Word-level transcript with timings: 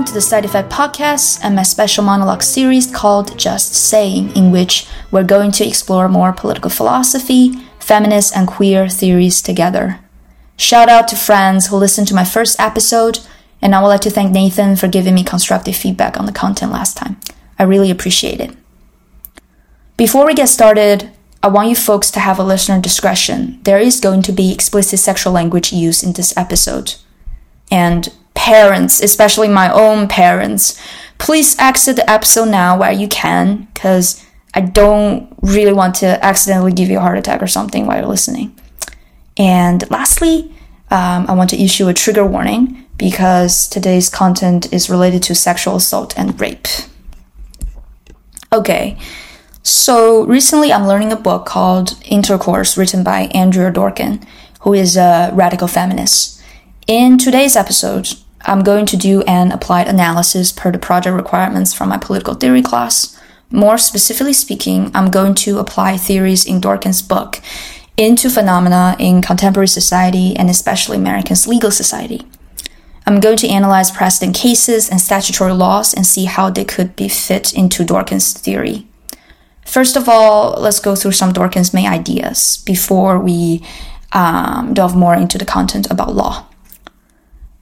Welcome 0.00 0.14
to 0.14 0.14
the 0.14 0.22
Side 0.22 0.46
Effect 0.46 0.72
Podcast 0.72 1.40
and 1.44 1.54
my 1.54 1.62
special 1.62 2.02
monologue 2.02 2.42
series 2.42 2.90
called 2.90 3.38
Just 3.38 3.74
Saying, 3.74 4.34
in 4.34 4.50
which 4.50 4.86
we're 5.10 5.24
going 5.24 5.52
to 5.52 5.66
explore 5.66 6.08
more 6.08 6.32
political 6.32 6.70
philosophy, 6.70 7.52
feminist, 7.78 8.34
and 8.34 8.48
queer 8.48 8.88
theories 8.88 9.42
together. 9.42 10.00
Shout 10.56 10.88
out 10.88 11.06
to 11.08 11.16
friends 11.16 11.66
who 11.66 11.76
listened 11.76 12.08
to 12.08 12.14
my 12.14 12.24
first 12.24 12.58
episode, 12.58 13.18
and 13.60 13.74
I 13.74 13.82
would 13.82 13.88
like 13.88 14.00
to 14.00 14.10
thank 14.10 14.32
Nathan 14.32 14.74
for 14.74 14.88
giving 14.88 15.14
me 15.14 15.22
constructive 15.22 15.76
feedback 15.76 16.18
on 16.18 16.24
the 16.24 16.32
content 16.32 16.72
last 16.72 16.96
time. 16.96 17.20
I 17.58 17.64
really 17.64 17.90
appreciate 17.90 18.40
it. 18.40 18.56
Before 19.98 20.24
we 20.24 20.32
get 20.32 20.48
started, 20.48 21.10
I 21.42 21.48
want 21.48 21.68
you 21.68 21.76
folks 21.76 22.10
to 22.12 22.20
have 22.20 22.38
a 22.38 22.42
listener 22.42 22.80
discretion. 22.80 23.60
There 23.64 23.78
is 23.78 24.00
going 24.00 24.22
to 24.22 24.32
be 24.32 24.50
explicit 24.50 24.98
sexual 24.98 25.34
language 25.34 25.74
used 25.74 26.02
in 26.02 26.14
this 26.14 26.34
episode. 26.38 26.94
And 27.70 28.08
parents, 28.40 29.02
especially 29.02 29.48
my 29.48 29.70
own 29.70 30.08
parents, 30.08 30.80
please 31.18 31.58
exit 31.58 31.96
the 31.96 32.10
episode 32.10 32.48
now 32.48 32.78
while 32.78 32.98
you 32.98 33.06
can, 33.06 33.68
because 33.74 34.24
I 34.54 34.62
don't 34.62 35.36
really 35.42 35.74
want 35.74 35.96
to 35.96 36.24
accidentally 36.24 36.72
give 36.72 36.88
you 36.88 36.96
a 36.96 37.00
heart 37.00 37.18
attack 37.18 37.42
or 37.42 37.46
something 37.46 37.86
while 37.86 37.98
you're 37.98 38.08
listening. 38.08 38.58
And 39.36 39.88
lastly, 39.90 40.54
um, 40.90 41.26
I 41.28 41.34
want 41.34 41.50
to 41.50 41.62
issue 41.62 41.88
a 41.88 41.94
trigger 41.94 42.26
warning 42.26 42.86
because 42.96 43.68
today's 43.68 44.08
content 44.08 44.72
is 44.72 44.88
related 44.88 45.22
to 45.24 45.34
sexual 45.34 45.76
assault 45.76 46.18
and 46.18 46.40
rape. 46.40 46.66
Okay, 48.52 48.98
so 49.62 50.24
recently 50.24 50.72
I'm 50.72 50.88
learning 50.88 51.12
a 51.12 51.16
book 51.28 51.44
called 51.44 52.02
Intercourse, 52.06 52.78
written 52.78 53.04
by 53.04 53.30
Andrea 53.34 53.70
Dworkin, 53.70 54.24
who 54.62 54.72
is 54.72 54.96
a 54.96 55.30
radical 55.34 55.68
feminist. 55.68 56.42
In 56.86 57.18
today's 57.18 57.54
episode, 57.54 58.08
I'm 58.42 58.62
going 58.62 58.86
to 58.86 58.96
do 58.96 59.22
an 59.22 59.52
applied 59.52 59.88
analysis 59.88 60.50
per 60.52 60.72
the 60.72 60.78
project 60.78 61.14
requirements 61.14 61.74
from 61.74 61.90
my 61.90 61.98
political 61.98 62.34
theory 62.34 62.62
class. 62.62 63.18
More 63.50 63.78
specifically 63.78 64.32
speaking, 64.32 64.90
I'm 64.94 65.10
going 65.10 65.34
to 65.36 65.58
apply 65.58 65.96
theories 65.96 66.46
in 66.46 66.60
Dworkin's 66.60 67.02
book 67.02 67.40
into 67.96 68.30
phenomena 68.30 68.96
in 68.98 69.20
contemporary 69.20 69.68
society 69.68 70.34
and 70.36 70.48
especially 70.48 70.96
American's 70.96 71.46
legal 71.46 71.70
society. 71.70 72.26
I'm 73.06 73.20
going 73.20 73.36
to 73.38 73.48
analyze 73.48 73.90
precedent 73.90 74.36
cases 74.36 74.88
and 74.88 75.00
statutory 75.00 75.52
laws 75.52 75.92
and 75.92 76.06
see 76.06 76.24
how 76.26 76.48
they 76.48 76.64
could 76.64 76.96
be 76.96 77.08
fit 77.08 77.52
into 77.52 77.84
Dworkin's 77.84 78.32
theory. 78.32 78.86
First 79.66 79.96
of 79.96 80.08
all, 80.08 80.60
let's 80.60 80.80
go 80.80 80.94
through 80.94 81.12
some 81.12 81.32
Dworkin's 81.32 81.74
main 81.74 81.86
ideas 81.86 82.62
before 82.64 83.18
we 83.18 83.62
um, 84.12 84.74
delve 84.74 84.96
more 84.96 85.14
into 85.14 85.38
the 85.38 85.44
content 85.44 85.90
about 85.90 86.14
law. 86.14 86.46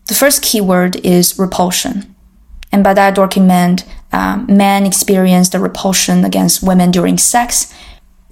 The 0.08 0.14
first 0.14 0.42
keyword 0.42 0.96
is 1.04 1.38
repulsion. 1.38 2.14
And 2.72 2.82
by 2.82 2.94
that, 2.94 3.14
Dworkin 3.14 3.46
meant 3.46 3.84
um, 4.10 4.46
men 4.48 4.86
experience 4.86 5.50
the 5.50 5.60
repulsion 5.60 6.24
against 6.24 6.62
women 6.62 6.90
during 6.90 7.18
sex, 7.18 7.72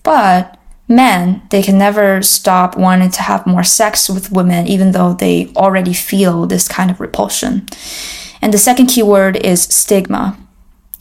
but 0.02 0.58
men, 0.88 1.42
they 1.50 1.62
can 1.62 1.77
never 1.77 2.22
stop 2.22 2.78
wanting 2.78 3.10
to 3.10 3.22
have 3.22 3.46
more 3.46 3.62
sex 3.62 4.08
with 4.08 4.33
women, 4.33 4.66
even 4.66 4.92
though 4.92 5.12
they 5.12 5.52
already 5.55 5.92
feel 5.92 6.46
this 6.46 6.66
kind 6.66 6.91
of 6.91 7.00
repulsion. 7.00 7.66
And 8.40 8.55
the 8.55 8.58
second 8.58 8.86
keyword 8.86 9.36
is 9.36 9.62
stigma. 9.62 10.38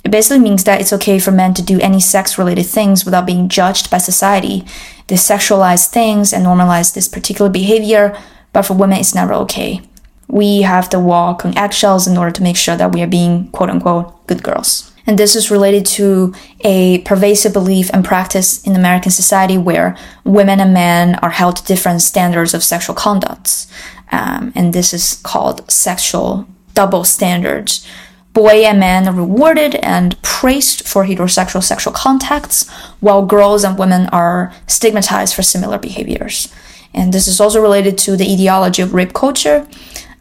It 0.04 0.12
basically 0.12 0.40
means 0.40 0.66
that 0.66 0.82
it's 0.82 0.94
okay 0.94 1.20
for 1.20 1.32
men 1.32 1.54
to 1.54 1.62
do 1.62 1.80
any 1.80 2.02
sex 2.02 2.38
related 2.38 2.66
things 2.66 3.06
without 3.06 3.26
being 3.26 3.48
judged 3.48 3.90
by 3.90 3.98
society. 3.98 4.66
They 5.08 5.16
sexualize 5.16 5.88
things 5.88 6.34
and 6.34 6.46
normalize 6.46 6.94
this 6.94 7.08
particular 7.08 7.50
behavior, 7.50 8.18
but 8.52 8.64
for 8.64 8.74
women, 8.74 9.00
it's 9.00 9.16
never 9.16 9.34
okay 9.34 9.82
we 10.28 10.62
have 10.62 10.90
to 10.90 11.00
walk 11.00 11.46
on 11.46 11.58
eggshells 11.58 12.08
in 12.08 12.18
order 12.18 12.32
to 12.32 12.44
make 12.44 12.58
sure 12.58 12.76
that 12.76 12.94
we 12.94 13.02
are 13.02 13.08
being 13.08 13.50
quote 13.50 13.70
unquote 13.70 14.28
good 14.28 14.44
girls. 14.44 14.92
And 15.08 15.20
this 15.20 15.36
is 15.36 15.52
related 15.52 15.86
to 15.98 16.34
a 16.62 17.00
pervasive 17.00 17.54
belief 17.54 17.92
and 17.94 18.04
practice 18.04 18.66
in 18.66 18.76
American 18.76 19.12
society 19.12 19.58
where 19.58 19.96
women 20.24 20.60
and 20.60 20.74
men 20.74 21.16
are 21.16 21.30
held 21.30 21.58
to 21.58 21.66
different 21.66 22.02
standards 22.02 22.54
of 22.54 22.64
sexual 22.64 22.96
conduct. 22.96 23.68
Um, 24.12 24.52
and 24.56 24.74
this 24.74 24.94
is 24.94 25.20
called 25.24 25.70
sexual 25.72 26.48
double 26.74 27.04
standards. 27.04 27.88
Boy 28.34 28.66
and 28.66 28.80
men 28.80 29.08
are 29.08 29.14
rewarded 29.14 29.76
and 29.76 30.22
praised 30.22 30.86
for 30.86 31.06
heterosexual 31.06 31.64
sexual 31.64 31.94
contacts, 31.94 32.70
while 33.00 33.26
girls 33.26 33.64
and 33.64 33.78
women 33.78 34.08
are 34.08 34.54
stigmatized 34.68 35.34
for 35.34 35.42
similar 35.42 35.78
behaviors. 35.78 36.54
And 36.94 37.14
this 37.14 37.28
is 37.28 37.40
also 37.40 37.62
related 37.62 37.98
to 38.00 38.18
the 38.18 38.30
ideology 38.32 38.82
of 38.82 38.94
rape 38.94 39.14
culture, 39.14 39.68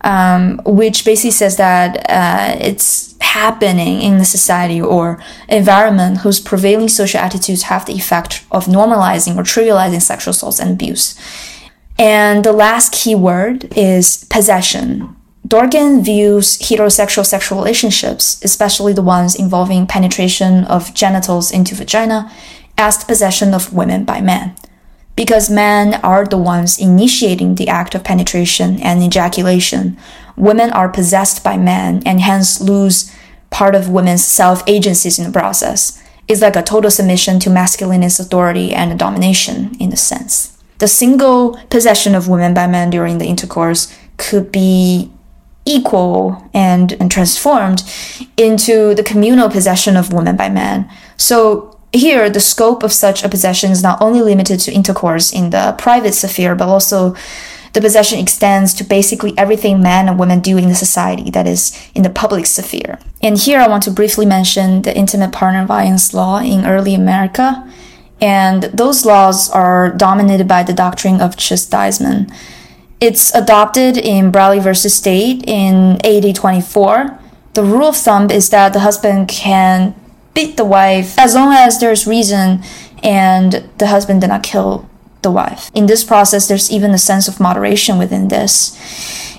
um, 0.05 0.61
which 0.65 1.05
basically 1.05 1.31
says 1.31 1.57
that 1.57 2.09
uh, 2.11 2.57
it's 2.61 3.17
happening 3.21 4.03
in 4.03 4.19
the 4.19 4.25
society 4.25 4.81
or 4.81 5.21
environment 5.49 6.19
whose 6.19 6.39
prevailing 6.39 6.89
social 6.89 7.19
attitudes 7.19 7.65
have 7.65 7.87
the 7.87 7.95
effect 7.95 8.45
of 8.53 8.67
normalizing 8.67 9.37
or 9.37 9.43
trivializing 9.43 10.01
sexual 10.01 10.31
assaults 10.31 10.61
and 10.61 10.71
abuse. 10.71 11.19
And 11.99 12.45
the 12.45 12.53
last 12.53 12.93
key 12.93 13.15
word 13.15 13.73
is 13.77 14.25
possession. 14.25 15.17
Dworkin 15.49 16.05
views 16.05 16.59
heterosexual 16.59 17.25
sexual 17.25 17.59
relationships, 17.59 18.41
especially 18.45 18.93
the 18.93 19.03
ones 19.03 19.35
involving 19.35 19.87
penetration 19.87 20.65
of 20.65 20.95
genitals 20.95 21.51
into 21.51 21.75
vagina, 21.75 22.31
as 22.77 22.99
the 22.99 23.07
possession 23.07 23.55
of 23.55 23.73
women 23.73 24.05
by 24.05 24.21
men 24.21 24.55
because 25.17 25.49
men 25.51 25.95
are 26.03 26.25
the 26.25 26.39
ones 26.39 26.79
initiating 26.79 27.55
the 27.55 27.69
act 27.69 27.95
of 27.95 28.05
penetration 28.05 28.81
and 28.81 29.03
ejaculation. 29.03 29.97
Women 30.37 30.71
are 30.71 30.89
possessed 30.89 31.45
by 31.45 31.57
men 31.57 32.03
and 32.05 32.21
hence 32.21 32.61
lose 32.61 33.15
part 33.51 33.75
of 33.75 33.89
women's 33.89 34.25
self 34.25 34.63
agencies 34.67 35.19
in 35.19 35.25
the 35.25 35.33
process. 35.33 36.03
It's 36.27 36.41
like 36.41 36.57
a 36.57 36.63
total 36.63 36.91
submission 36.91 37.39
to 37.41 37.51
masculine's 37.51 38.19
authority 38.19 38.73
and 38.73 38.99
domination 38.99 39.77
in 39.79 39.93
a 39.93 39.97
sense. 39.97 40.59
The 40.79 40.89
single 40.89 41.59
possession 41.71 42.15
of 42.15 42.29
women 42.29 42.55
by 42.55 42.67
men 42.67 42.91
during 42.91 43.19
the 43.19 43.27
intercourse 43.27 43.97
could 44.17 44.51
be 44.51 45.13
equal 45.65 46.51
and, 46.53 46.93
and 46.95 47.11
transformed 47.11 47.83
into 48.37 48.95
the 48.95 49.03
communal 49.03 49.49
possession 49.49 49.97
of 49.97 50.13
women 50.13 50.37
by 50.37 50.49
men. 50.49 50.91
So 51.17 51.74
here, 51.94 52.28
the 52.28 52.41
scope 52.41 52.82
of 52.82 52.93
such 52.93 53.22
a 53.22 53.28
possession 53.28 53.71
is 53.71 53.82
not 53.82 54.00
only 54.03 54.21
limited 54.21 54.60
to 54.60 54.72
intercourse 54.72 55.32
in 55.32 55.50
the 55.50 55.75
private 55.78 56.15
sphere, 56.15 56.55
but 56.55 56.69
also 56.69 57.15
the 57.72 57.81
possession 57.81 58.19
extends 58.19 58.72
to 58.75 58.84
basically 58.84 59.37
everything 59.37 59.82
men 59.82 60.09
and 60.09 60.19
women 60.19 60.41
do 60.41 60.56
in 60.56 60.69
the 60.69 60.75
society, 60.75 61.31
that 61.31 61.47
is, 61.47 61.77
in 61.94 62.03
the 62.03 62.10
public 62.10 62.47
sphere. 62.47 62.99
And 63.21 63.37
here 63.37 63.60
I 63.60 63.69
want 63.69 63.82
to 63.84 63.91
briefly 63.91 64.27
mention 64.27 64.82
the 64.82 64.97
intimate 64.97 65.32
partner 65.32 65.66
violence 65.66 66.15
law 66.15 66.38
in 66.38 66.66
early 66.66 66.94
America. 66.94 67.69
And 68.21 68.65
those 68.65 69.05
laws 69.05 69.50
are 69.50 69.91
dominated 69.91 70.47
by 70.47 70.62
the 70.62 70.72
doctrine 70.72 71.21
of 71.21 71.37
chastisement. 71.37 72.31
It's 73.00 73.34
adopted 73.34 73.97
in 73.97 74.31
Bradley 74.31 74.61
versus 74.61 74.94
State 74.94 75.43
in 75.47 75.99
AD 76.05 76.34
24. 76.34 77.19
The 77.55 77.65
rule 77.65 77.88
of 77.88 77.97
thumb 77.97 78.31
is 78.31 78.50
that 78.50 78.72
the 78.72 78.81
husband 78.81 79.28
can 79.28 79.94
beat 80.34 80.56
the 80.56 80.65
wife 80.65 81.19
as 81.19 81.34
long 81.34 81.53
as 81.53 81.81
there's 81.81 82.06
reason 82.06 82.62
and 83.03 83.69
the 83.78 83.87
husband 83.87 84.21
did 84.21 84.28
not 84.28 84.43
kill 84.43 84.89
the 85.22 85.31
wife. 85.31 85.71
In 85.75 85.87
this 85.87 86.05
process, 86.05 86.49
there's 86.49 86.71
even 86.71 86.93
a 86.93 86.99
sense 86.99 87.28
of 87.28 87.41
moderation 87.41 87.99
within 87.99 88.28
this. 88.28 88.78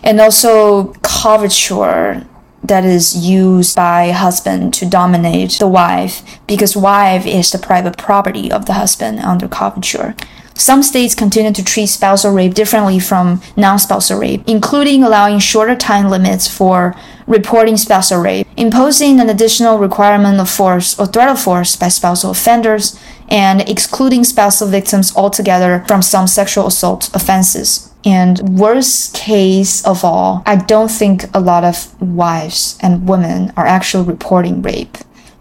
And 0.04 0.20
also 0.20 0.94
coverture 1.02 2.26
that 2.64 2.84
is 2.84 3.16
used 3.16 3.76
by 3.76 4.12
husband 4.12 4.74
to 4.74 4.86
dominate 4.86 5.52
the 5.60 5.68
wife 5.68 6.24
because 6.48 6.76
wife 6.76 7.26
is 7.26 7.52
the 7.52 7.60
private 7.60 7.98
property 7.98 8.52
of 8.52 8.66
the 8.66 8.74
husband 8.74 9.20
under 9.20 9.48
coverture. 9.48 10.16
Some 10.58 10.84
states 10.84 11.14
continue 11.14 11.52
to 11.52 11.64
treat 11.64 11.88
spousal 11.88 12.32
rape 12.32 12.54
differently 12.54 12.98
from 12.98 13.42
non-spousal 13.58 14.18
rape, 14.18 14.42
including 14.48 15.04
allowing 15.04 15.40
shorter 15.40 15.76
time 15.76 16.10
limits 16.10 16.48
for 16.48 16.96
reporting 17.28 17.76
spousal 17.76 18.22
rape, 18.22 18.48
imposing 18.56 19.20
an 19.20 19.30
additional 19.30 19.78
requirement 19.78 20.40
of 20.40 20.50
force 20.50 20.98
or 20.98 21.08
threat 21.08 21.28
of 21.28 21.42
force 21.42 21.76
by 21.76 21.90
spousal 21.90 22.32
offenders, 22.32 22.98
and 23.28 23.68
excluding 23.70 24.24
spousal 24.24 24.68
victims 24.70 25.14
altogether 25.16 25.84
from 25.90 26.02
some 26.02 26.26
sexual 26.26 26.68
assault 26.68 27.14
offenses. 27.14 27.92
And 28.06 28.58
worst 28.58 29.14
case 29.14 29.86
of 29.86 30.06
all, 30.06 30.42
I 30.46 30.56
don't 30.56 30.92
think 30.92 31.26
a 31.34 31.40
lot 31.42 31.66
of 31.66 32.02
wives 32.02 32.78
and 32.82 33.10
women 33.10 33.52
are 33.58 33.66
actually 33.66 34.08
reporting 34.08 34.62
rape 34.62 34.98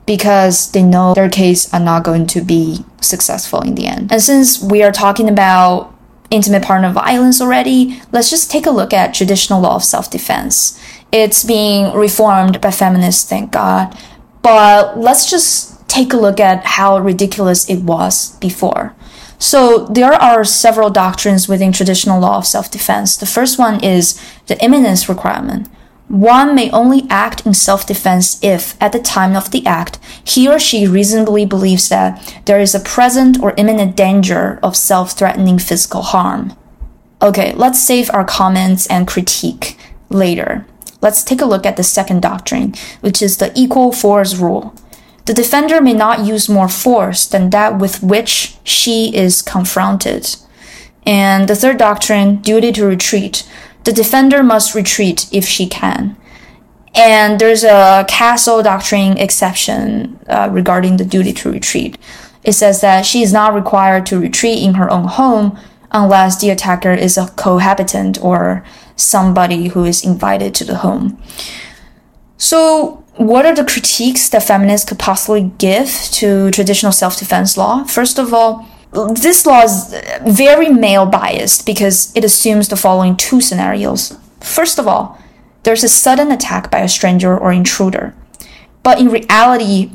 because 0.07 0.71
they 0.73 0.83
know 0.83 1.15
their 1.15 1.31
case 1.31 1.73
are 1.73 1.81
not 1.81 2.05
going 2.05 2.27
to 2.29 2.41
be 2.41 2.85
successful 3.01 3.61
in 3.63 3.75
the 3.75 3.87
end. 3.87 4.13
And 4.13 4.23
since 4.23 4.63
we 4.63 4.83
are 4.83 4.93
talking 4.93 5.29
about 5.29 5.95
intimate 6.31 6.63
partner 6.63 6.93
violence 6.93 7.41
already, 7.41 8.01
let's 8.13 8.31
just 8.31 8.51
take 8.51 8.67
a 8.67 8.71
look 8.71 8.93
at 8.93 9.15
traditional 9.15 9.61
law 9.61 9.77
of 9.77 9.85
self-defense. 9.85 10.81
It's 11.13 11.45
being 11.45 11.95
reformed 11.95 12.61
by 12.61 12.71
feminists, 12.71 13.29
thank 13.29 13.53
God. 13.53 13.97
But 14.43 14.99
let's 14.99 15.31
just 15.31 15.89
take 15.89 16.13
a 16.13 16.17
look 16.17 16.41
at 16.41 16.65
how 16.65 16.99
ridiculous 16.99 17.69
it 17.71 17.83
was 17.83 18.37
before. 18.39 18.95
So 19.39 19.87
there 19.87 20.13
are 20.15 20.45
several 20.45 20.91
doctrines 20.91 21.49
within 21.49 21.73
traditional 21.73 22.21
law 22.21 22.39
of 22.39 22.47
self-defense. 22.47 23.17
The 23.17 23.27
first 23.27 23.59
one 23.59 23.83
is 23.83 24.21
the 24.47 24.63
imminence 24.63 25.09
requirement, 25.09 25.69
one 26.09 26.55
may 26.55 26.71
only 26.71 27.07
act 27.09 27.47
in 27.47 27.55
self 27.55 27.87
defense 27.87 28.39
if, 28.43 28.81
at 28.81 28.93
the 28.93 29.01
time 29.01 29.35
of 29.35 29.51
the 29.51 29.65
act, 29.67 29.99
he 30.23 30.49
or 30.49 30.59
she 30.59 30.87
reasonably 30.87 31.47
believes 31.47 31.89
that 31.89 32.43
there 32.45 32.61
is 32.61 32.75
a 32.75 32.81
present 32.81 33.41
or 33.41 33.55
imminent 33.57 33.97
danger 33.97 34.59
of 34.63 34.77
self 34.77 35.13
threatening 35.13 35.59
physical 35.59 36.03
harm. 36.03 36.55
Okay, 37.23 37.55
let's 37.55 37.83
save 37.83 38.11
our 38.11 38.25
comments 38.25 38.87
and 38.89 39.09
critique 39.09 39.79
later. 40.11 40.67
Let's 41.01 41.25
take 41.25 41.41
a 41.41 41.47
look 41.47 41.65
at 41.65 41.77
the 41.77 41.83
second 41.83 42.21
doctrine, 42.21 42.75
which 43.01 43.23
is 43.23 43.39
the 43.39 43.53
equal 43.55 43.93
force 43.93 44.37
rule. 44.37 44.75
The 45.27 45.35
defender 45.35 45.81
may 45.81 45.95
not 45.95 46.27
use 46.27 46.49
more 46.51 46.69
force 46.69 47.27
than 47.27 47.51
that 47.51 47.79
with 47.79 48.03
which 48.03 48.59
she 48.63 49.15
is 49.15 49.41
confronted. 49.41 50.37
And 51.07 51.49
the 51.49 51.57
third 51.57 51.79
doctrine, 51.79 52.37
duty 52.43 52.73
to 52.73 52.87
retreat. 52.87 53.49
The 53.85 53.93
defender 53.93 54.43
must 54.43 54.75
retreat 54.75 55.29
if 55.31 55.47
she 55.47 55.67
can. 55.67 56.17
And 56.95 57.41
there's 57.41 57.65
a 57.65 58.05
castle 58.09 58.63
doctrine 58.63 59.19
exception 59.19 60.19
uh, 60.29 60.49
regarding 60.51 60.97
the 60.97 61.05
duty 61.05 61.33
to 61.35 61.51
retreat. 61.51 61.99
It 62.45 62.53
says 62.53 62.81
that 62.83 63.05
she 63.05 63.23
is 63.23 63.33
not 63.33 63.55
required 63.55 64.07
to 64.07 64.21
retreat 64.21 64.63
in 64.63 64.75
her 64.75 64.91
own 64.91 65.05
home 65.05 65.59
unless 65.91 66.41
the 66.41 66.51
attacker 66.51 66.93
is 66.93 67.17
a 67.17 67.29
cohabitant 67.37 68.23
or 68.23 68.65
somebody 68.97 69.69
who 69.69 69.85
is 69.85 70.05
invited 70.05 70.55
to 70.55 70.65
the 70.65 70.77
home. 70.77 71.21
So, 72.37 73.03
what 73.17 73.47
are 73.47 73.55
the 73.55 73.65
critiques 73.65 74.29
that 74.31 74.43
feminists 74.43 74.89
could 74.89 74.99
possibly 74.99 75.53
give 75.59 75.89
to 76.13 76.51
traditional 76.51 76.93
self 76.93 77.19
defense 77.19 77.57
law? 77.57 77.85
First 77.85 78.19
of 78.19 78.35
all, 78.35 78.69
this 78.95 79.45
law 79.45 79.63
is 79.63 79.95
very 80.27 80.69
male 80.69 81.07
biased 81.07 81.67
because 81.67 82.15
it 82.15 82.25
assumes 82.25 82.69
the 82.69 82.77
following 82.77 83.17
two 83.17 83.41
scenarios. 83.41 84.17
First 84.41 84.79
of 84.79 84.87
all, 84.87 85.19
there's 85.65 85.85
a 85.85 85.89
sudden 85.89 86.31
attack 86.31 86.71
by 86.71 86.81
a 86.81 86.89
stranger 86.89 87.37
or 87.37 87.53
intruder. 87.53 88.15
But 88.83 89.01
in 89.01 89.09
reality, 89.09 89.91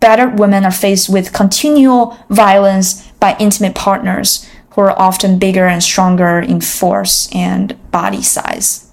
battered 0.00 0.38
women 0.38 0.64
are 0.64 0.70
faced 0.70 1.08
with 1.08 1.32
continual 1.32 2.16
violence 2.28 3.10
by 3.20 3.36
intimate 3.40 3.74
partners 3.74 4.48
who 4.70 4.82
are 4.82 4.98
often 4.98 5.38
bigger 5.38 5.66
and 5.66 5.82
stronger 5.82 6.38
in 6.38 6.60
force 6.60 7.28
and 7.32 7.76
body 7.90 8.22
size. 8.22 8.90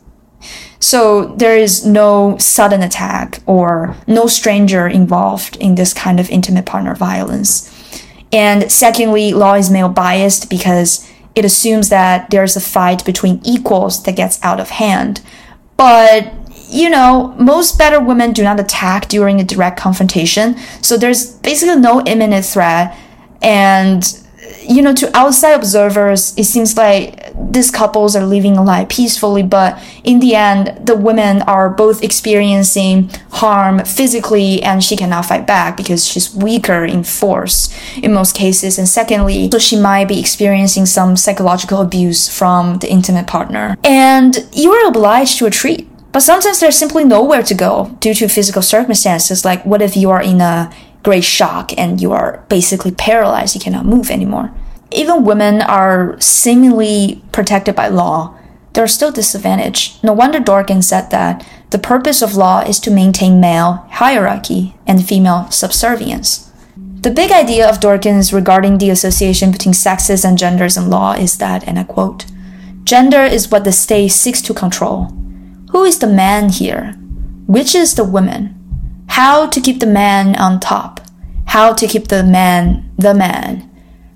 So 0.80 1.36
there 1.36 1.58
is 1.58 1.86
no 1.86 2.38
sudden 2.40 2.81
attack 2.81 3.42
or 3.46 3.96
no 4.08 4.28
stranger 4.28 4.88
involved 4.88 5.56
in 5.58 5.75
this 5.75 5.94
kind 5.94 6.19
of 6.19 6.30
intimate 6.30 6.66
partner 6.66 6.96
violence. 6.96 7.69
And 8.31 8.72
secondly, 8.72 9.33
law 9.33 9.56
is 9.56 9.69
male 9.69 9.89
biased 9.89 10.50
because 10.50 11.07
it 11.36 11.45
assumes 11.45 11.89
that 11.89 12.30
there's 12.30 12.56
a 12.56 12.62
fight 12.62 13.04
between 13.06 13.42
equals 13.44 14.04
that 14.04 14.16
gets 14.16 14.42
out 14.44 14.60
of 14.60 14.69
hand. 14.69 15.22
But 15.78 16.33
you 16.69 16.89
know, 16.89 17.36
most 17.38 17.78
better 17.78 18.00
women 18.00 18.31
do 18.31 18.44
not 18.44 18.60
attack 18.60 19.10
during 19.10 19.42
a 19.42 19.44
direct 19.44 19.78
confrontation, 19.78 20.57
so 20.81 20.98
there's 20.98 21.33
basically 21.38 21.81
no 21.81 22.01
imminent 22.06 22.45
threat. 22.45 22.98
And 23.42 24.04
you 24.62 24.81
know, 24.81 24.94
to 24.95 25.18
outside 25.18 25.51
observers, 25.51 26.38
it 26.38 26.45
seems 26.45 26.77
like 26.77 27.31
these 27.50 27.72
couples 27.72 28.16
are 28.16 28.26
living 28.26 28.58
a 28.58 28.64
life 28.64 28.90
peacefully, 28.90 29.44
but 29.44 29.82
in 30.04 30.20
the 30.20 30.36
end, 30.36 30.86
the 30.86 30.96
women 30.96 31.42
are 31.44 31.70
both 31.70 32.04
experiencing 32.04 33.10
harm 33.32 33.84
physically 33.86 34.62
and 34.62 34.84
she 34.84 34.96
cannot 34.96 35.26
fight 35.26 35.48
back 35.48 35.78
because 35.78 36.06
she's 36.06 36.34
weaker 36.36 36.86
in 36.86 37.04
force 37.04 37.74
in 37.98 38.14
most 38.14 38.36
cases. 38.36 38.78
And 38.78 38.88
secondly, 38.88 39.50
so 39.52 39.60
she 39.60 39.78
might 39.80 40.08
be 40.08 40.20
experiencing 40.20 40.86
some 40.86 41.18
psychological 41.18 41.82
abuse 41.82 42.28
from 42.28 42.78
the 42.80 42.90
intimate 42.90 43.28
partner. 43.28 43.76
And 43.84 44.48
you 44.54 44.72
are 44.72 44.88
obliged 44.88 45.40
to 45.40 45.46
retreat. 45.46 45.88
But 46.12 46.20
sometimes 46.20 46.60
there's 46.60 46.78
simply 46.78 47.06
nowhere 47.06 47.42
to 47.44 47.54
go 47.54 47.96
due 48.02 48.14
to 48.16 48.28
physical 48.28 48.62
circumstances. 48.62 49.46
Like, 49.46 49.66
what 49.66 49.82
if 49.82 49.96
you 49.96 50.10
are 50.10 50.22
in 50.22 50.42
a 50.42 50.70
great 51.04 51.24
shock 51.24 51.72
and 51.78 52.02
you 52.02 52.12
are 52.12 52.44
basically 52.50 52.92
paralyzed, 52.92 53.56
you 53.56 53.62
cannot 53.62 53.86
move 53.86 54.12
anymore. 54.12 54.54
Even 54.92 55.26
women 55.26 55.62
are 55.62 56.20
seemingly 56.20 57.24
protected 57.32 57.76
by 57.76 57.88
law. 57.88 58.38
They're 58.74 58.88
still 58.88 59.12
disadvantaged. 59.12 60.04
No 60.04 60.14
wonder 60.14 60.40
Dworkin 60.40 60.84
said 60.84 61.10
that 61.12 61.46
the 61.72 61.80
purpose 61.80 62.22
of 62.22 62.36
law 62.36 62.62
is 62.62 62.80
to 62.82 62.92
maintain 62.92 63.40
male 63.40 63.86
hierarchy 63.92 64.76
and 64.86 65.06
female 65.06 65.50
subservience. 65.52 66.52
The 67.02 67.12
big 67.12 67.32
idea 67.32 67.68
of 67.68 67.80
Dworkin's 67.80 68.32
regarding 68.32 68.78
the 68.78 68.90
association 68.90 69.52
between 69.52 69.74
sexes 69.74 70.24
and 70.24 70.38
genders 70.38 70.78
in 70.78 70.90
law 70.90 71.14
is 71.14 71.38
that, 71.38 71.68
and 71.68 71.80
I 71.80 71.84
quote, 71.84 72.26
gender 72.84 73.24
is 73.24 73.50
what 73.50 73.64
the 73.64 73.72
state 73.72 74.10
seeks 74.10 74.42
to 74.44 74.54
control. 74.54 75.06
Who 75.72 75.84
is 75.84 76.00
the 76.00 76.08
man 76.08 76.50
here? 76.50 76.94
Which 77.48 77.74
is 77.74 77.96
the 77.96 78.04
woman? 78.04 78.62
how 79.12 79.46
to 79.46 79.60
keep 79.60 79.82
the 79.82 79.86
man 79.86 80.38
on 80.38 80.58
top, 80.60 81.02
how 81.48 81.74
to 81.74 81.86
keep 81.86 82.08
the 82.08 82.24
man 82.24 82.90
the 82.98 83.14
man, 83.14 83.70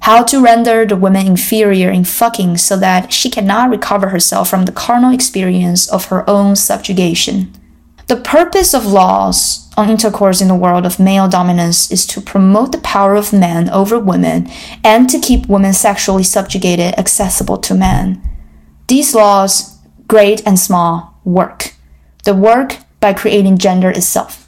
how 0.05 0.21
to 0.21 0.39
render 0.39 0.85
the 0.85 0.95
woman 0.95 1.25
inferior 1.25 1.89
in 1.89 2.03
fucking 2.05 2.55
so 2.55 2.77
that 2.77 3.11
she 3.11 3.27
cannot 3.27 3.71
recover 3.71 4.09
herself 4.09 4.47
from 4.47 4.65
the 4.65 4.71
carnal 4.71 5.11
experience 5.11 5.89
of 5.89 6.05
her 6.05 6.23
own 6.29 6.55
subjugation. 6.55 7.51
The 8.05 8.17
purpose 8.17 8.75
of 8.75 8.85
laws 8.85 9.67
on 9.75 9.89
intercourse 9.89 10.41
in 10.41 10.47
the 10.47 10.53
world 10.53 10.85
of 10.85 10.99
male 10.99 11.27
dominance 11.27 11.91
is 11.91 12.05
to 12.05 12.21
promote 12.21 12.71
the 12.71 12.77
power 12.77 13.15
of 13.15 13.33
men 13.33 13.67
over 13.71 13.97
women 13.97 14.47
and 14.83 15.09
to 15.09 15.17
keep 15.17 15.47
women 15.47 15.73
sexually 15.73 16.21
subjugated 16.21 16.93
accessible 16.99 17.57
to 17.57 17.73
men. 17.73 18.21
These 18.87 19.15
laws, 19.15 19.79
great 20.07 20.45
and 20.45 20.59
small, 20.59 21.19
work. 21.23 21.73
The 22.25 22.35
work 22.35 22.77
by 22.99 23.13
creating 23.13 23.57
gender 23.57 23.89
itself. 23.89 24.44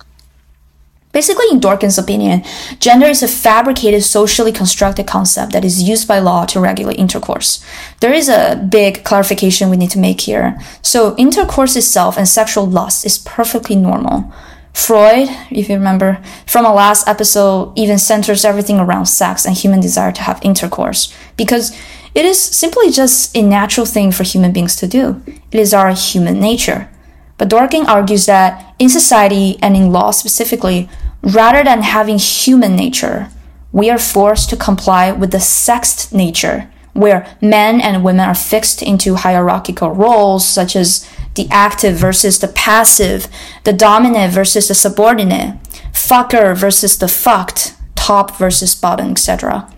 Basically, 1.17 1.47
in 1.49 1.59
Dworkin's 1.59 1.97
opinion, 1.97 2.43
gender 2.79 3.07
is 3.07 3.23
a 3.23 3.27
fabricated, 3.27 4.03
socially 4.03 4.51
constructed 4.51 5.07
concept 5.07 5.51
that 5.51 5.65
is 5.65 5.81
used 5.81 6.07
by 6.07 6.19
law 6.19 6.45
to 6.45 6.59
regulate 6.59 6.99
intercourse. 6.99 7.65
There 8.01 8.13
is 8.13 8.29
a 8.29 8.55
big 8.69 9.03
clarification 9.03 9.71
we 9.71 9.77
need 9.77 9.89
to 9.89 9.97
make 9.97 10.21
here. 10.21 10.59
So, 10.83 11.15
intercourse 11.17 11.75
itself 11.75 12.19
and 12.19 12.27
sexual 12.27 12.67
lust 12.67 13.03
is 13.03 13.17
perfectly 13.17 13.75
normal. 13.75 14.31
Freud, 14.73 15.27
if 15.49 15.69
you 15.69 15.75
remember, 15.75 16.21
from 16.45 16.67
our 16.67 16.75
last 16.75 17.07
episode, 17.07 17.73
even 17.75 17.97
centers 17.97 18.45
everything 18.45 18.77
around 18.77 19.07
sex 19.07 19.43
and 19.43 19.57
human 19.57 19.79
desire 19.79 20.11
to 20.11 20.21
have 20.21 20.39
intercourse 20.43 21.11
because 21.35 21.75
it 22.13 22.25
is 22.25 22.39
simply 22.39 22.91
just 22.91 23.35
a 23.35 23.41
natural 23.41 23.87
thing 23.87 24.11
for 24.11 24.23
human 24.23 24.51
beings 24.51 24.75
to 24.75 24.87
do. 24.87 25.19
It 25.51 25.59
is 25.59 25.73
our 25.73 25.95
human 25.95 26.39
nature. 26.39 26.91
But 27.39 27.49
Dworkin 27.49 27.85
argues 27.87 28.25
that 28.25 28.75
in 28.79 28.89
society 28.89 29.57
and 29.61 29.75
in 29.75 29.91
law 29.91 30.11
specifically, 30.11 30.89
Rather 31.21 31.63
than 31.63 31.81
having 31.81 32.17
human 32.17 32.75
nature, 32.75 33.29
we 33.71 33.89
are 33.89 33.97
forced 33.97 34.49
to 34.49 34.57
comply 34.57 35.11
with 35.11 35.31
the 35.31 35.39
sexed 35.39 36.13
nature, 36.13 36.69
where 36.93 37.27
men 37.41 37.79
and 37.81 38.03
women 38.03 38.27
are 38.27 38.35
fixed 38.35 38.81
into 38.81 39.15
hierarchical 39.15 39.91
roles 39.91 40.47
such 40.47 40.75
as 40.75 41.07
the 41.35 41.47
active 41.51 41.95
versus 41.95 42.39
the 42.39 42.47
passive, 42.47 43.27
the 43.63 43.73
dominant 43.73 44.33
versus 44.33 44.67
the 44.67 44.73
subordinate, 44.73 45.55
fucker 45.91 46.57
versus 46.57 46.97
the 46.97 47.07
fucked, 47.07 47.75
top 47.95 48.37
versus 48.37 48.73
bottom, 48.73 49.11
etc. 49.11 49.71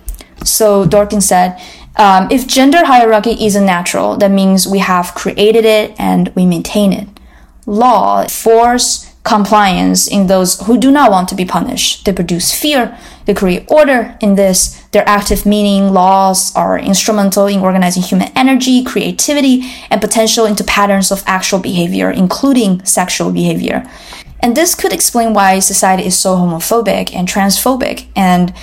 So 0.43 0.85
Dworkin 0.85 1.21
said, 1.21 1.59
um, 1.97 2.29
if 2.31 2.47
gender 2.47 2.85
hierarchy 2.85 3.45
isn't 3.45 3.65
natural, 3.65 4.15
that 4.17 4.31
means 4.31 4.67
we 4.67 4.79
have 4.79 5.13
created 5.15 5.65
it 5.65 5.93
and 5.99 6.29
we 6.29 6.45
maintain 6.45 6.93
it. 6.93 7.09
Law 7.65 8.25
force 8.27 9.08
compliance 9.23 10.07
in 10.07 10.27
those 10.27 10.59
who 10.61 10.77
do 10.77 10.91
not 10.91 11.11
want 11.11 11.29
to 11.29 11.35
be 11.35 11.45
punished. 11.45 12.05
They 12.05 12.13
produce 12.13 12.53
fear, 12.53 12.97
they 13.25 13.33
create 13.33 13.69
order 13.69 14.17
in 14.21 14.35
this. 14.35 14.79
Their 14.91 15.07
active 15.07 15.45
meaning 15.45 15.93
laws 15.93 16.55
are 16.55 16.79
instrumental 16.79 17.45
in 17.45 17.59
organizing 17.59 18.01
human 18.01 18.29
energy, 18.35 18.83
creativity, 18.83 19.71
and 19.91 20.01
potential 20.01 20.45
into 20.45 20.63
patterns 20.63 21.11
of 21.11 21.23
actual 21.27 21.59
behavior, 21.59 22.09
including 22.09 22.83
sexual 22.85 23.31
behavior. 23.31 23.87
And 24.39 24.55
this 24.55 24.73
could 24.73 24.93
explain 24.93 25.33
why 25.33 25.59
society 25.59 26.05
is 26.05 26.17
so 26.17 26.35
homophobic 26.37 27.13
and 27.13 27.27
transphobic. 27.27 28.07
And 28.15 28.53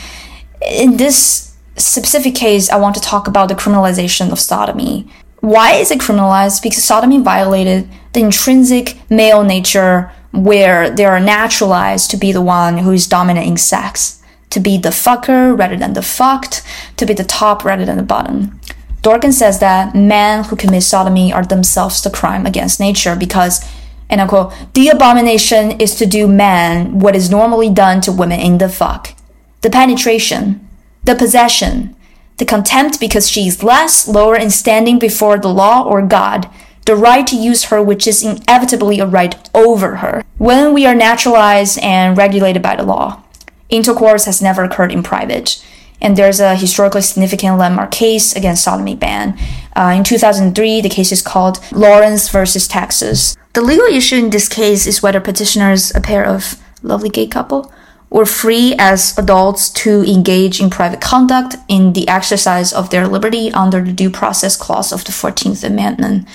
in 0.63 0.97
this 0.97 1.55
specific 1.77 2.35
case, 2.35 2.71
I 2.71 2.77
want 2.77 2.95
to 2.97 3.01
talk 3.01 3.29
about 3.29 3.49
the 3.49 3.55
criminalization 3.55 4.33
of 4.33 4.41
sodomy. 4.41 5.07
Why 5.41 5.75
is 5.75 5.91
it 5.91 6.01
criminalized? 6.01 6.63
Because 6.63 6.83
sodomy 6.83 7.21
violated 7.21 7.89
the 8.15 8.21
intrinsic 8.21 8.99
male 9.11 9.45
nature 9.45 10.11
where 10.37 10.91
they 10.91 11.05
are 11.05 11.21
naturalized 11.21 12.11
to 12.11 12.17
be 12.17 12.33
the 12.33 12.43
one 12.43 12.79
who 12.79 12.93
is 12.93 13.07
dominant 13.07 13.47
in 13.47 13.57
sex, 13.57 14.23
to 14.51 14.61
be 14.61 14.79
the 14.79 14.91
fucker 14.91 15.59
rather 15.59 15.77
than 15.77 15.95
the 15.95 16.03
fucked, 16.03 16.63
to 16.97 17.07
be 17.07 17.15
the 17.15 17.25
top 17.25 17.65
rather 17.65 17.85
than 17.85 17.97
the 17.97 18.03
bottom. 18.03 18.61
Dworkin 19.03 19.33
says 19.33 19.61
that 19.61 19.95
men 19.95 20.45
who 20.45 20.57
commit 20.57 20.83
sodomy 20.83 21.33
are 21.33 21.45
themselves 21.45 22.03
the 22.03 22.11
crime 22.11 22.45
against 22.45 22.81
nature 22.81 23.15
because, 23.15 23.65
and 24.11 24.21
I 24.21 24.27
quote, 24.27 24.53
the 24.75 24.89
abomination 24.89 25.81
is 25.81 25.95
to 25.97 26.07
do 26.07 26.27
man 26.27 26.99
what 26.99 27.15
is 27.15 27.31
normally 27.31 27.71
done 27.71 28.01
to 28.03 28.13
women 28.13 28.41
in 28.41 28.59
the 28.59 28.69
fuck. 28.69 29.15
The 29.61 29.71
penetration, 29.71 30.67
the 31.05 31.15
possession, 31.15 31.95
the 32.39 32.45
contempt 32.45 33.01
because 33.01 33.31
she 33.31 33.47
is 33.47 33.63
less, 33.63 34.09
lower 34.09 34.37
in 34.37 34.51
standing 34.51 34.99
before 34.99 35.39
the 35.39 35.49
law 35.49 35.83
or 35.83 36.03
God, 36.03 36.51
the 36.87 36.97
right 36.97 37.27
to 37.27 37.37
use 37.37 37.65
her, 37.65 37.83
which 37.83 38.07
is 38.07 38.25
inevitably 38.25 39.01
a 39.01 39.07
right 39.07 39.35
over 39.55 39.97
her. 39.97 40.25
When 40.39 40.73
we 40.73 40.87
are 40.87 40.95
naturalized 40.95 41.79
and 41.81 42.17
regulated 42.17 42.63
by 42.63 42.77
the 42.77 42.85
law, 42.85 43.23
intercourse 43.69 44.25
has 44.25 44.41
never 44.41 44.65
occurred 44.65 44.93
in 44.93 45.03
private. 45.03 45.63
And 46.01 46.17
there's 46.17 46.41
a 46.41 46.57
historically 46.57 47.03
significant 47.03 47.59
landmark 47.59 47.91
case 47.91 48.37
against 48.37 48.65
sodomy 48.65 48.95
ban. 48.95 49.39
Uh, 49.75 49.95
in 49.97 50.05
2003, 50.05 50.81
the 50.81 50.89
case 50.89 51.11
is 51.11 51.23
called 51.23 51.59
Lawrence 51.73 52.29
versus 52.29 52.69
Texas. 52.69 53.37
The 53.55 53.63
legal 53.63 53.87
issue 53.87 54.17
in 54.17 54.31
this 54.31 54.49
case 54.49 54.87
is 54.87 55.03
whether 55.03 55.21
petitioners, 55.21 55.95
a 55.95 56.01
pair 56.01 56.25
of 56.25 56.63
lovely 56.83 57.09
gay 57.09 57.27
couple, 57.27 57.73
were 58.11 58.27
free 58.27 58.75
as 58.79 59.17
adults 59.19 59.71
to 59.71 60.05
engage 60.05 60.61
in 60.61 60.71
private 60.71 61.01
conduct 61.01 61.57
in 61.67 61.95
the 61.95 62.07
exercise 62.07 62.73
of 62.73 62.91
their 62.91 63.09
liberty 63.09 63.51
under 63.53 63.83
the 63.83 63.93
Due 63.93 64.11
Process 64.11 64.57
Clause 64.57 64.93
of 64.93 65.05
the 65.05 65.13
14th 65.13 65.65
Amendment. 65.65 66.29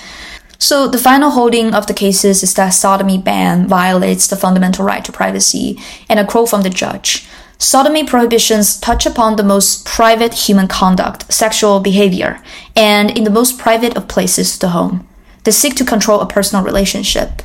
So 0.62 0.86
the 0.86 0.96
final 0.96 1.30
holding 1.30 1.74
of 1.74 1.88
the 1.88 1.92
cases 1.92 2.44
is 2.44 2.54
that 2.54 2.68
sodomy 2.68 3.18
ban 3.18 3.66
violates 3.66 4.28
the 4.28 4.36
fundamental 4.36 4.84
right 4.84 5.04
to 5.04 5.10
privacy, 5.10 5.76
and 6.08 6.20
a 6.20 6.24
quote 6.24 6.50
from 6.50 6.62
the 6.62 6.70
judge. 6.70 7.26
Sodomy 7.58 8.04
prohibitions 8.04 8.78
touch 8.78 9.04
upon 9.04 9.34
the 9.34 9.42
most 9.42 9.84
private 9.84 10.34
human 10.34 10.68
conduct, 10.68 11.32
sexual 11.32 11.80
behavior, 11.80 12.40
and 12.76 13.10
in 13.18 13.24
the 13.24 13.38
most 13.38 13.58
private 13.58 13.96
of 13.96 14.06
places, 14.06 14.56
the 14.56 14.68
home. 14.68 15.04
They 15.42 15.50
seek 15.50 15.74
to 15.74 15.84
control 15.84 16.20
a 16.20 16.28
personal 16.28 16.64
relationship. 16.64 17.42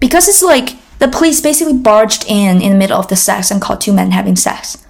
Because 0.00 0.26
it's 0.26 0.42
like 0.42 0.78
the 0.98 1.08
police 1.08 1.42
basically 1.42 1.76
barged 1.76 2.24
in 2.26 2.62
in 2.62 2.72
the 2.72 2.78
middle 2.78 2.98
of 2.98 3.08
the 3.08 3.16
sex 3.16 3.50
and 3.50 3.60
caught 3.60 3.82
two 3.82 3.92
men 3.92 4.12
having 4.12 4.34
sex. 4.34 4.82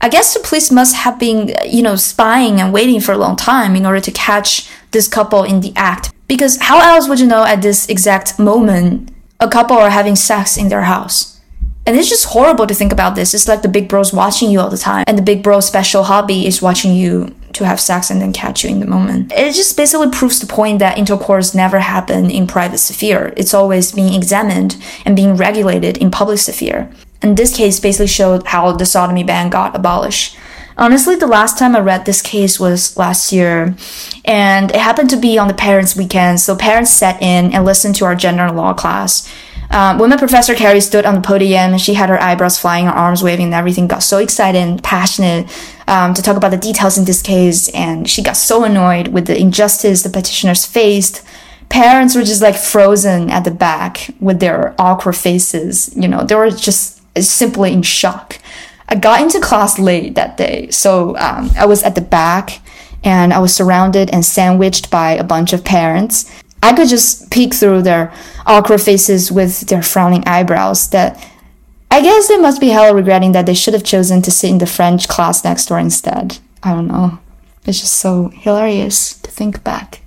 I 0.00 0.08
guess 0.10 0.32
the 0.32 0.38
police 0.38 0.70
must 0.70 0.94
have 0.94 1.18
been, 1.18 1.52
you 1.66 1.82
know, 1.82 1.96
spying 1.96 2.60
and 2.60 2.72
waiting 2.72 3.00
for 3.00 3.10
a 3.10 3.18
long 3.18 3.34
time 3.34 3.74
in 3.74 3.84
order 3.84 4.00
to 4.00 4.12
catch 4.12 4.70
this 4.92 5.08
couple 5.08 5.42
in 5.42 5.60
the 5.60 5.72
act. 5.74 6.12
Because 6.30 6.58
how 6.58 6.78
else 6.78 7.08
would 7.08 7.18
you 7.18 7.26
know 7.26 7.44
at 7.44 7.60
this 7.60 7.88
exact 7.88 8.38
moment 8.38 9.10
a 9.40 9.48
couple 9.48 9.76
are 9.76 9.90
having 9.90 10.14
sex 10.14 10.56
in 10.56 10.68
their 10.68 10.82
house? 10.82 11.40
And 11.84 11.96
it's 11.96 12.08
just 12.08 12.26
horrible 12.26 12.68
to 12.68 12.74
think 12.74 12.92
about 12.92 13.16
this. 13.16 13.34
It's 13.34 13.48
like 13.48 13.62
the 13.62 13.68
big 13.68 13.88
bro's 13.88 14.12
watching 14.12 14.48
you 14.48 14.60
all 14.60 14.70
the 14.70 14.78
time, 14.78 15.02
and 15.08 15.18
the 15.18 15.22
big 15.22 15.42
bro's 15.42 15.66
special 15.66 16.04
hobby 16.04 16.46
is 16.46 16.62
watching 16.62 16.94
you 16.94 17.34
to 17.54 17.64
have 17.64 17.80
sex 17.80 18.10
and 18.10 18.22
then 18.22 18.32
catch 18.32 18.62
you 18.62 18.70
in 18.70 18.78
the 18.78 18.86
moment. 18.86 19.32
It 19.32 19.54
just 19.54 19.76
basically 19.76 20.10
proves 20.10 20.38
the 20.38 20.46
point 20.46 20.78
that 20.78 20.98
intercourse 20.98 21.52
never 21.52 21.80
happened 21.80 22.30
in 22.30 22.46
private 22.46 22.78
sphere. 22.78 23.34
It's 23.36 23.52
always 23.52 23.90
being 23.90 24.14
examined 24.14 24.76
and 25.04 25.16
being 25.16 25.34
regulated 25.34 25.96
in 25.96 26.12
public 26.12 26.38
sphere. 26.38 26.88
And 27.22 27.36
this 27.36 27.56
case 27.56 27.80
basically 27.80 28.06
showed 28.06 28.46
how 28.46 28.70
the 28.70 28.86
sodomy 28.86 29.24
ban 29.24 29.50
got 29.50 29.74
abolished. 29.74 30.36
Honestly, 30.80 31.14
the 31.14 31.26
last 31.26 31.58
time 31.58 31.76
I 31.76 31.80
read 31.80 32.06
this 32.06 32.22
case 32.22 32.58
was 32.58 32.96
last 32.96 33.34
year, 33.34 33.76
and 34.24 34.70
it 34.70 34.80
happened 34.80 35.10
to 35.10 35.18
be 35.18 35.36
on 35.36 35.46
the 35.46 35.52
parents' 35.52 35.94
weekend, 35.94 36.40
so 36.40 36.56
parents 36.56 36.90
sat 36.90 37.20
in 37.20 37.52
and 37.52 37.66
listened 37.66 37.96
to 37.96 38.06
our 38.06 38.14
gender 38.14 38.50
law 38.50 38.72
class. 38.72 39.30
Um, 39.70 39.98
when 39.98 40.08
my 40.08 40.16
professor 40.16 40.54
Carrie 40.54 40.80
stood 40.80 41.04
on 41.04 41.14
the 41.14 41.20
podium 41.20 41.76
she 41.76 41.94
had 41.94 42.08
her 42.08 42.20
eyebrows 42.20 42.58
flying, 42.58 42.86
her 42.86 42.92
arms 42.92 43.22
waving, 43.22 43.44
and 43.44 43.54
everything, 43.54 43.88
got 43.88 44.02
so 44.02 44.16
excited 44.16 44.58
and 44.58 44.82
passionate 44.82 45.50
um, 45.86 46.14
to 46.14 46.22
talk 46.22 46.38
about 46.38 46.50
the 46.50 46.56
details 46.56 46.96
in 46.96 47.04
this 47.04 47.20
case, 47.20 47.68
and 47.74 48.08
she 48.08 48.22
got 48.22 48.38
so 48.38 48.64
annoyed 48.64 49.08
with 49.08 49.26
the 49.26 49.38
injustice 49.38 50.02
the 50.02 50.08
petitioners 50.08 50.64
faced. 50.64 51.22
Parents 51.68 52.16
were 52.16 52.24
just 52.24 52.40
like 52.40 52.56
frozen 52.56 53.28
at 53.28 53.44
the 53.44 53.50
back 53.50 54.14
with 54.18 54.40
their 54.40 54.74
awkward 54.78 55.14
faces. 55.14 55.94
You 55.94 56.08
know, 56.08 56.24
they 56.24 56.34
were 56.34 56.50
just 56.50 57.02
simply 57.22 57.74
in 57.74 57.82
shock. 57.82 58.38
I 58.90 58.96
got 58.96 59.20
into 59.20 59.40
class 59.40 59.78
late 59.78 60.16
that 60.16 60.36
day, 60.36 60.68
so 60.70 61.16
um, 61.16 61.50
I 61.56 61.66
was 61.66 61.82
at 61.82 61.94
the 61.94 62.00
back 62.00 62.60
and 63.04 63.32
I 63.32 63.38
was 63.38 63.54
surrounded 63.54 64.10
and 64.10 64.24
sandwiched 64.24 64.90
by 64.90 65.12
a 65.12 65.24
bunch 65.24 65.52
of 65.52 65.64
parents. 65.64 66.30
I 66.62 66.74
could 66.74 66.88
just 66.88 67.30
peek 67.30 67.54
through 67.54 67.82
their 67.82 68.12
awkward 68.46 68.80
faces 68.80 69.32
with 69.32 69.68
their 69.68 69.82
frowning 69.82 70.24
eyebrows 70.26 70.90
that 70.90 71.24
I 71.90 72.02
guess 72.02 72.28
they 72.28 72.36
must 72.38 72.60
be 72.60 72.68
hella 72.68 72.94
regretting 72.94 73.32
that 73.32 73.46
they 73.46 73.54
should 73.54 73.74
have 73.74 73.84
chosen 73.84 74.22
to 74.22 74.30
sit 74.30 74.50
in 74.50 74.58
the 74.58 74.66
French 74.66 75.08
class 75.08 75.42
next 75.42 75.66
door 75.66 75.78
instead. 75.78 76.38
I 76.62 76.74
don't 76.74 76.88
know. 76.88 77.18
It's 77.64 77.80
just 77.80 77.96
so 77.96 78.28
hilarious 78.28 79.14
to 79.20 79.30
think 79.30 79.64
back. 79.64 80.02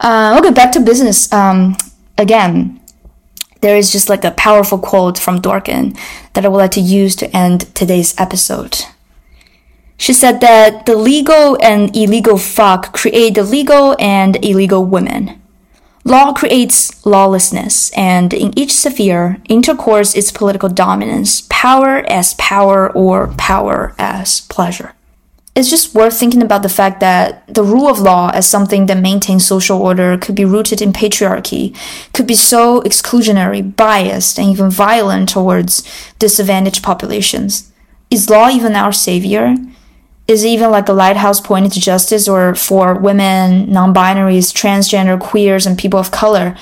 Uh, 0.00 0.38
okay, 0.40 0.52
back 0.52 0.72
to 0.72 0.80
business. 0.80 1.32
Um, 1.32 1.76
again, 2.18 2.80
there 3.66 3.76
is 3.76 3.90
just 3.90 4.08
like 4.08 4.22
a 4.22 4.30
powerful 4.30 4.78
quote 4.78 5.18
from 5.18 5.42
Dworkin 5.42 5.98
that 6.34 6.44
I 6.44 6.48
would 6.48 6.58
like 6.58 6.70
to 6.72 6.80
use 6.80 7.16
to 7.16 7.36
end 7.36 7.74
today's 7.74 8.14
episode. 8.16 8.78
She 9.98 10.12
said 10.12 10.40
that 10.40 10.86
the 10.86 10.94
legal 10.94 11.58
and 11.60 11.94
illegal 11.96 12.38
fuck 12.38 12.92
create 12.92 13.34
the 13.34 13.42
legal 13.42 13.96
and 13.98 14.36
illegal 14.44 14.84
women. 14.84 15.42
Law 16.04 16.32
creates 16.32 17.04
lawlessness, 17.04 17.90
and 17.96 18.32
in 18.32 18.56
each 18.56 18.72
sphere, 18.72 19.38
intercourse 19.48 20.14
is 20.14 20.30
political 20.30 20.68
dominance, 20.68 21.40
power 21.50 22.04
as 22.06 22.34
power 22.34 22.92
or 22.92 23.34
power 23.36 23.96
as 23.98 24.42
pleasure. 24.42 24.94
It's 25.56 25.70
just 25.70 25.94
worth 25.94 26.18
thinking 26.18 26.42
about 26.42 26.62
the 26.62 26.68
fact 26.68 27.00
that 27.00 27.46
the 27.52 27.64
rule 27.64 27.88
of 27.88 27.98
law 27.98 28.30
as 28.34 28.46
something 28.46 28.86
that 28.86 28.98
maintains 28.98 29.46
social 29.46 29.80
order 29.80 30.18
could 30.18 30.34
be 30.34 30.44
rooted 30.44 30.82
in 30.82 30.92
patriarchy, 30.92 31.74
could 32.12 32.26
be 32.26 32.34
so 32.34 32.82
exclusionary, 32.82 33.74
biased, 33.74 34.38
and 34.38 34.50
even 34.50 34.70
violent 34.70 35.30
towards 35.30 35.82
disadvantaged 36.18 36.82
populations. 36.82 37.72
Is 38.10 38.28
law 38.30 38.50
even 38.50 38.76
our 38.76 38.92
savior? 38.92 39.56
is 40.28 40.42
it 40.42 40.48
even 40.48 40.70
like 40.70 40.88
a 40.88 40.92
lighthouse 40.92 41.40
pointing 41.40 41.70
to 41.70 41.80
justice 41.80 42.26
or 42.26 42.54
for 42.54 42.94
women, 42.94 43.70
non-binaries, 43.70 44.52
transgender, 44.52 45.18
queers, 45.20 45.66
and 45.66 45.78
people 45.78 46.00
of 46.00 46.10
color? 46.10 46.56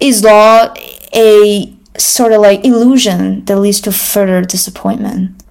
Is 0.00 0.24
law 0.24 0.74
a 1.14 1.72
sort 1.96 2.32
of 2.32 2.40
like 2.40 2.64
illusion 2.64 3.44
that 3.44 3.58
leads 3.58 3.80
to 3.82 3.92
further 3.92 4.42
disappointment? 4.42 5.42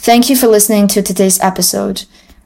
Thank 0.00 0.30
you 0.30 0.36
for 0.36 0.46
listening 0.46 0.86
to 0.88 1.02
today's 1.02 1.40
episode. 1.40 2.04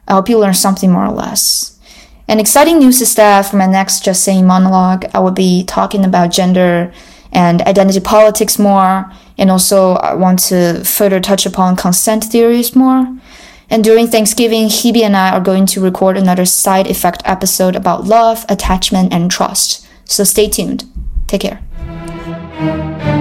I 0.09 0.15
hope 0.15 0.29
you 0.29 0.39
learned 0.39 0.57
something 0.57 0.91
more 0.91 1.05
or 1.05 1.13
less. 1.13 1.79
An 2.27 2.41
exciting 2.41 2.79
news 2.79 3.01
is 3.03 3.15
that 3.17 3.43
for 3.43 3.57
my 3.57 3.67
next 3.67 4.05
Just 4.05 4.25
Saying 4.25 4.47
monologue, 4.47 5.05
I 5.13 5.21
will 5.21 5.33
be 5.33 5.63
talking 5.65 6.05
about 6.05 6.31
gender 6.31 6.93
and 7.31 7.61
identity 7.63 8.01
politics 8.01 8.59
more, 8.59 9.13
and 9.37 9.51
also 9.51 9.95
I 9.95 10.15
want 10.15 10.39
to 10.49 10.83
further 10.85 11.21
touch 11.21 11.45
upon 11.45 11.77
consent 11.77 12.25
theories 12.25 12.75
more. 12.75 13.07
And 13.69 13.85
during 13.85 14.09
Thanksgiving, 14.09 14.67
Hebe 14.69 15.03
and 15.03 15.17
I 15.17 15.31
are 15.31 15.41
going 15.41 15.67
to 15.67 15.81
record 15.81 16.17
another 16.17 16.47
side 16.47 16.87
effect 16.87 17.23
episode 17.27 17.77
about 17.77 18.05
love, 18.05 18.45
attachment, 18.49 19.13
and 19.13 19.31
trust. 19.31 19.87
So 20.05 20.25
stay 20.25 20.49
tuned. 20.49 20.85
Take 21.27 21.43
care. 21.43 23.12